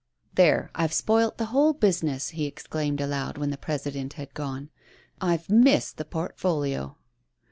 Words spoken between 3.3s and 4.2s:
when the President